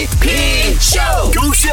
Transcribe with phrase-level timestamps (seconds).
[0.00, 1.00] MVC 秀，
[1.34, 1.70] 勾选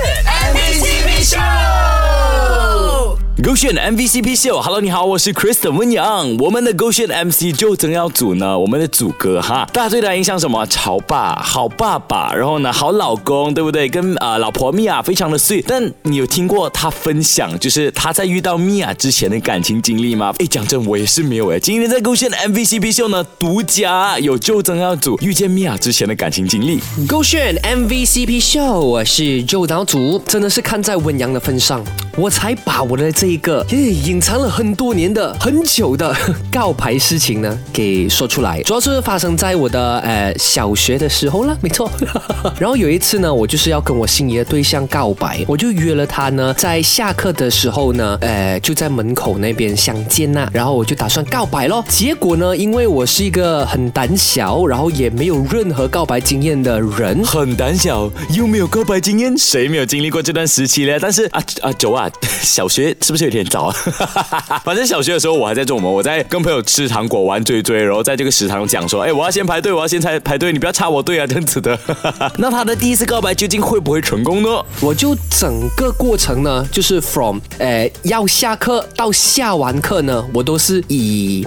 [3.47, 6.35] 勾选 MVCP 秀，Hello，你好，我是 Kristen 温阳。
[6.39, 10.65] 我们的勾选 MC 就曾耀祖呢，我们的祖哥哈，大家对他印象什么？
[10.65, 13.87] 潮爸、好爸爸，然后呢，好老公，对不对？
[13.87, 15.63] 跟啊老婆米娅非常的 sweet。
[15.65, 20.33] 但你有听过他分享，就是他在遇到米娅之前的感情经历吗？
[20.39, 21.57] 哎，讲真，我也是没有哎。
[21.57, 26.81] 今天在勾选 MVCP 秀呢，独家有就曾耀祖遇见米娅之前的感情经历。
[27.07, 31.81] 勾选 MVCP 秀，我是周导主，真的是看在温阳的份上，
[32.17, 36.15] 我才把我的这一个隐藏了很多年的很久的
[36.51, 38.59] 告白事情呢给说出来。
[38.63, 41.87] 主要是发生在我的呃小学的时候了，没错。
[42.59, 50.49] 然后有一次呢，我就是要跟我心仪的对象告白，我就约了他呢，在下课的时候呢，呃就在门口那边相见呐。
[50.51, 51.85] 然后我就打算告白咯。
[51.87, 60.97] 结果呢，因为我是一个很胆小，然后也没有任何告白经验的人，很胆小，又没有告白经验，谁没有经历过这段时期呢？
[60.99, 62.06] 但是啊啊，九啊，
[62.41, 63.75] 小学是不是有点早啊？
[64.63, 65.91] 反正小学的时候我还在做什么？
[65.91, 71.77] 我在跟朋友吃糖果玩追追，然后在这个食堂讲说，哎，我要先排队，我要先排排队，你不要插我队啊，这样子的。
[72.37, 74.49] 那他的第一次告白究竟会不会成功呢？
[74.81, 81.45] 我就整个过程呢，就是 from 呃要下课到下完课呢，我都是以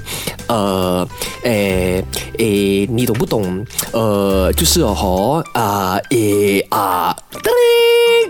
[0.48, 1.06] 呃
[1.45, 2.05] 诶
[2.39, 3.64] 诶，你懂不懂？
[3.92, 7.17] 呃，就是哦啊诶啊，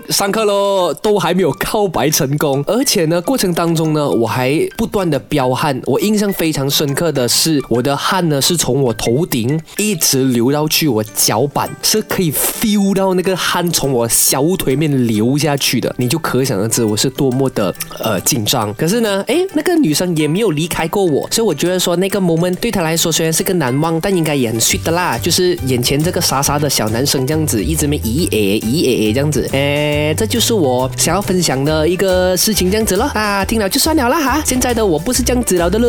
[0.09, 5.79] 上课喽，都还没有告白成功，而且呢，过程当中呢，我还不断的飙汗。
[5.85, 15.93] 我印象非常深刻的是，我的汗呢是从我头顶一直流到去我脚板，是可以 feel 到那个汗从我小腿面流下去的。
[15.97, 18.73] 你就可想而知我是多么的呃紧张。
[18.73, 25.17] 可是呢，诶，那个女生也没有离开过我，所以我觉得说那个 moment 对她来说虽然是个难忘，但应该也很 sweet 的啦。
[25.17, 34.41] 就是眼前这个傻傻的小男生这样子，一直没咦诶咦诶这样子，诶，这就是我想要分享的一个事情这样子了啊，听了就算了啦哈。
[34.45, 35.87] 现在的我不是这样子了的喽。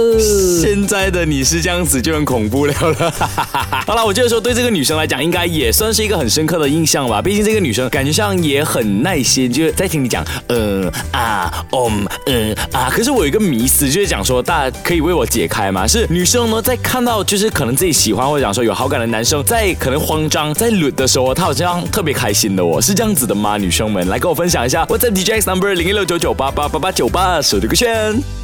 [0.60, 3.10] 现在的你是这样子就很恐怖了了。
[3.86, 7.20] 好了，我觉得说对这个女生来讲，应该也算是一个很深刻的印象吧。
[7.20, 12.88] 毕竟这个女生感觉上也很耐心，就是在听你讲，嗯啊，嗯嗯啊。
[12.90, 15.86] 可是我有一个迷思，就是讲说，大家可以为我解开吗？
[15.86, 23.56] 是女生呢，在看到就是可能自己喜欢或者讲说有好感的男生，在可能慌张在捋的时候，她好像特别开心的哦，是这样子的吗？
[23.56, 28.41] 女生们来跟我分享一下，我在 DJX number 零一六九九八八八八九八手这个圈。